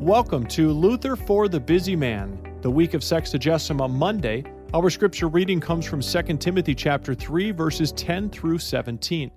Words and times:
Welcome 0.00 0.46
to 0.48 0.72
Luther 0.72 1.16
for 1.16 1.48
the 1.48 1.58
Busy 1.58 1.96
Man, 1.96 2.38
the 2.60 2.70
week 2.70 2.92
of 2.92 3.00
Sexagesima 3.00 3.90
Monday. 3.90 4.44
Our 4.74 4.90
scripture 4.90 5.26
reading 5.26 5.58
comes 5.58 5.86
from 5.86 6.02
2 6.02 6.36
Timothy 6.36 6.74
chapter 6.74 7.14
3 7.14 7.50
verses 7.52 7.92
10 7.92 8.28
through 8.28 8.58
17. 8.58 9.30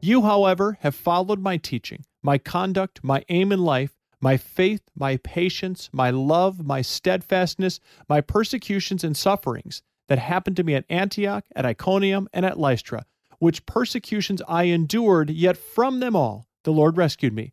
You, 0.00 0.22
however, 0.22 0.78
have 0.82 0.94
followed 0.94 1.40
my 1.40 1.56
teaching, 1.56 2.04
my 2.22 2.38
conduct, 2.38 3.00
my 3.02 3.24
aim 3.28 3.50
in 3.50 3.64
life, 3.64 3.96
my 4.20 4.36
faith, 4.36 4.82
my 4.94 5.16
patience, 5.16 5.90
my 5.92 6.10
love, 6.10 6.64
my 6.64 6.80
steadfastness, 6.80 7.80
my 8.08 8.20
persecutions 8.20 9.02
and 9.02 9.16
sufferings 9.16 9.82
that 10.06 10.20
happened 10.20 10.54
to 10.58 10.64
me 10.64 10.76
at 10.76 10.84
Antioch, 10.88 11.44
at 11.56 11.66
Iconium, 11.66 12.28
and 12.32 12.46
at 12.46 12.56
Lystra, 12.56 13.04
which 13.40 13.66
persecutions 13.66 14.42
I 14.46 14.64
endured, 14.64 15.28
yet 15.28 15.56
from 15.56 15.98
them 15.98 16.14
all 16.14 16.46
the 16.62 16.72
Lord 16.72 16.96
rescued 16.96 17.32
me. 17.32 17.52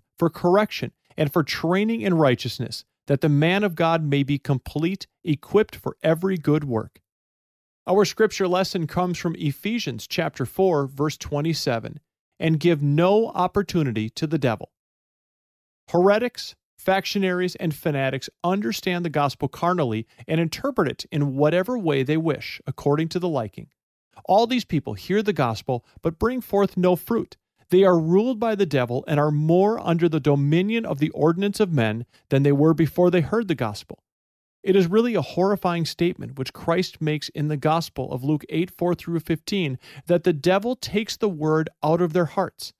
for 0.21 0.29
correction, 0.29 0.91
and 1.17 1.33
for 1.33 1.41
training 1.41 2.01
in 2.01 2.13
righteousness, 2.13 2.85
that 3.07 3.21
the 3.21 3.27
man 3.27 3.63
of 3.63 3.73
God 3.73 4.03
may 4.03 4.21
be 4.21 4.37
complete, 4.37 5.07
equipped 5.23 5.75
for 5.75 5.97
every 6.03 6.37
good 6.37 6.63
work. 6.63 7.01
Our 7.87 8.05
scripture 8.05 8.47
lesson 8.47 8.85
comes 8.85 9.17
from 9.17 9.35
Ephesians 9.39 10.05
chapter 10.05 10.45
4 10.45 10.85
verse 10.85 11.17
27, 11.17 11.99
and 12.39 12.59
give 12.59 12.83
no 12.83 13.29
opportunity 13.29 14.11
to 14.11 14.27
the 14.27 14.37
devil. 14.37 14.71
Heretics, 15.89 16.53
factionaries, 16.77 17.55
and 17.55 17.73
fanatics 17.73 18.29
understand 18.43 19.03
the 19.03 19.09
gospel 19.09 19.47
carnally 19.47 20.05
and 20.27 20.39
interpret 20.39 20.87
it 20.87 21.05
in 21.11 21.35
whatever 21.35 21.79
way 21.79 22.03
they 22.03 22.17
wish, 22.17 22.61
according 22.67 23.07
to 23.07 23.17
the 23.17 23.27
liking. 23.27 23.69
All 24.25 24.45
these 24.45 24.65
people 24.65 24.93
hear 24.93 25.23
the 25.23 25.33
gospel 25.33 25.83
but 26.03 26.19
bring 26.19 26.41
forth 26.41 26.77
no 26.77 26.95
fruit. 26.95 27.37
They 27.71 27.85
are 27.85 27.97
ruled 27.97 28.37
by 28.37 28.55
the 28.55 28.65
devil 28.65 29.05
and 29.07 29.17
are 29.17 29.31
more 29.31 29.79
under 29.79 30.09
the 30.09 30.19
dominion 30.19 30.85
of 30.85 30.99
the 30.99 31.09
ordinance 31.11 31.61
of 31.61 31.71
men 31.71 32.05
than 32.29 32.43
they 32.43 32.51
were 32.51 32.73
before 32.73 33.09
they 33.09 33.21
heard 33.21 33.47
the 33.47 33.55
gospel. 33.55 34.03
It 34.61 34.75
is 34.75 34.87
really 34.87 35.15
a 35.15 35.21
horrifying 35.21 35.85
statement 35.85 36.37
which 36.37 36.51
Christ 36.51 37.01
makes 37.01 37.29
in 37.29 37.47
the 37.47 37.55
gospel 37.55 38.11
of 38.11 38.25
Luke 38.25 38.43
8 38.49 38.69
4 38.77 38.93
through 38.93 39.21
15 39.21 39.79
that 40.05 40.25
the 40.25 40.33
devil 40.33 40.75
takes 40.75 41.15
the 41.15 41.29
word 41.29 41.69
out 41.81 42.01
of 42.01 42.11
their 42.11 42.25
hearts. 42.25 42.73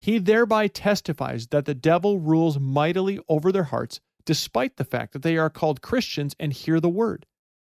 He 0.00 0.18
thereby 0.18 0.68
testifies 0.68 1.48
that 1.48 1.64
the 1.64 1.74
devil 1.74 2.20
rules 2.20 2.60
mightily 2.60 3.18
over 3.28 3.50
their 3.50 3.64
hearts, 3.64 4.00
despite 4.24 4.76
the 4.76 4.84
fact 4.84 5.12
that 5.12 5.22
they 5.22 5.36
are 5.36 5.50
called 5.50 5.82
Christians 5.82 6.36
and 6.38 6.52
hear 6.52 6.78
the 6.78 6.88
word. 6.88 7.26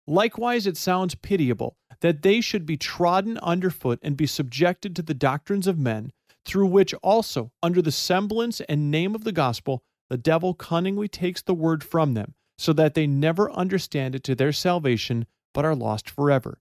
Likewise, 0.05 0.67
it 0.67 0.77
sounds 0.77 1.15
pitiable 1.15 1.77
that 2.01 2.21
they 2.21 2.41
should 2.41 2.67
be 2.67 2.77
trodden 2.77 3.39
underfoot 3.39 3.99
and 4.03 4.15
be 4.15 4.27
subjected 4.27 4.95
to 4.95 5.01
the 5.01 5.15
doctrines 5.15 5.65
of 5.65 5.79
men 5.79 6.11
through 6.49 6.65
which 6.65 6.95
also, 6.95 7.51
under 7.61 7.79
the 7.79 7.91
semblance 7.91 8.59
and 8.61 8.89
name 8.89 9.13
of 9.13 9.23
the 9.23 9.31
gospel, 9.31 9.83
the 10.09 10.17
devil 10.17 10.55
cunningly 10.55 11.07
takes 11.07 11.43
the 11.43 11.53
word 11.53 11.83
from 11.83 12.15
them, 12.15 12.33
so 12.57 12.73
that 12.73 12.95
they 12.95 13.05
never 13.05 13.51
understand 13.51 14.15
it 14.15 14.23
to 14.23 14.33
their 14.33 14.51
salvation, 14.51 15.27
but 15.53 15.63
are 15.63 15.75
lost 15.75 16.09
forever. 16.09 16.59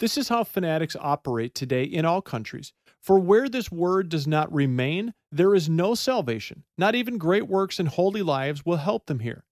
This 0.00 0.16
is 0.16 0.30
how 0.30 0.44
fanatics 0.44 0.96
operate 0.98 1.54
today 1.54 1.82
in 1.82 2.06
all 2.06 2.22
countries. 2.22 2.72
For 3.02 3.18
where 3.18 3.50
this 3.50 3.70
word 3.70 4.08
does 4.08 4.26
not 4.26 4.52
remain, 4.52 5.12
there 5.30 5.54
is 5.54 5.68
no 5.68 5.94
salvation. 5.94 6.64
Not 6.78 6.94
even 6.94 7.18
great 7.18 7.48
works 7.48 7.78
and 7.78 7.88
holy 7.88 8.22
lives 8.22 8.64
will 8.64 8.78
help 8.78 9.06
them 9.06 9.18
here. 9.18 9.44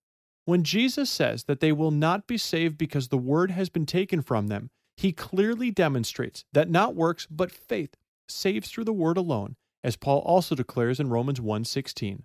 When 0.47 0.65
Jesus 0.65 1.11
says 1.11 1.45
that 1.45 1.61
they 1.61 1.73
will 1.73 1.91
not 1.91 2.27
be 2.27 2.39
saved 2.39 2.79
because 2.79 3.09
the 3.09 3.19
word 3.19 3.50
has 3.50 3.69
been 3.69 3.84
taken 3.84 4.23
from 4.23 4.47
them, 4.47 4.71
he 4.97 5.12
clearly 5.12 5.71
demonstrates 5.71 6.45
that 6.55 6.71
not 6.71 6.95
works 6.95 7.27
but 7.29 7.53
faith 7.53 7.95
saves 8.29 8.71
through 8.71 8.84
the 8.84 8.93
word 8.93 9.17
alone, 9.17 9.56
as 9.87 9.95
Paul 9.95 10.19
also 10.27 10.57
declares 10.57 10.99
in 10.99 11.09
Romans 11.09 11.41
1:16. 11.41 12.25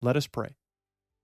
Let 0.00 0.16
us 0.16 0.28
pray. 0.28 0.54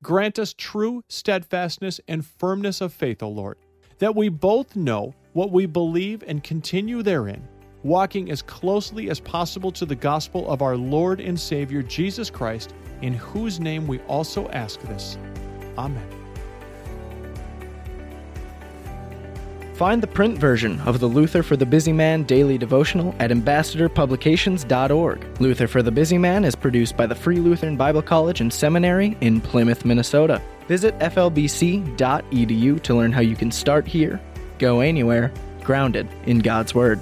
Grant 0.03 0.37
us 0.37 0.53
true 0.53 1.05
steadfastness 1.09 2.01
and 2.09 2.27
firmness 2.27 2.81
of 2.81 2.93
faith, 2.93 3.23
O 3.23 3.29
Lord, 3.29 3.57
that 3.99 4.17
we 4.17 4.29
both 4.29 4.75
know 4.75 5.15
what 5.33 5.53
we 5.53 5.65
believe 5.65 6.25
and 6.27 6.43
continue 6.43 7.05
therein, 7.05 7.47
walking 7.85 8.33
as 8.33 8.43
closely 8.43 9.09
as 9.11 9.21
possible 9.21 9.71
to 9.71 9.87
the 9.87 9.95
gospel 9.95 10.51
of 10.51 10.61
our 10.61 10.77
Lord 10.77 11.21
and 11.21 11.39
Savior 11.39 11.83
Jesus 11.83 12.31
Christ, 12.31 12.75
in 13.01 13.15
whose 13.15 13.61
name 13.61 13.87
we 13.87 14.01
also 14.01 14.49
ask 14.49 14.81
this. 14.81 15.17
Amen. 15.79 16.26
Find 19.77 20.03
the 20.03 20.07
print 20.07 20.39
version 20.39 20.81
of 20.87 21.01
the 21.01 21.07
Luther 21.07 21.43
for 21.43 21.55
the 21.55 21.67
Busy 21.67 21.93
Man 21.93 22.23
daily 22.23 22.57
devotional 22.57 23.15
at 23.19 23.31
ambassadorpublications.org. 23.31 25.39
Luther 25.39 25.67
for 25.67 25.83
the 25.83 25.93
Busy 25.93 26.17
Man 26.17 26.47
is 26.47 26.55
produced 26.55 26.97
by 26.97 27.05
the 27.05 27.15
Free 27.15 27.37
Lutheran 27.37 27.77
Bible 27.77 28.01
College 28.01 28.41
and 28.41 28.51
Seminary 28.51 29.19
in 29.21 29.39
Plymouth, 29.39 29.85
Minnesota. 29.85 30.41
Visit 30.67 30.99
flbc.edu 31.01 32.83
to 32.83 32.95
learn 32.95 33.13
how 33.13 33.21
you 33.21 33.37
can 33.37 33.51
start 33.51 33.87
here, 33.87 34.19
go 34.59 34.81
anywhere, 34.81 35.31
grounded 35.63 36.09
in 36.25 36.39
God's 36.39 36.75
Word. 36.75 36.99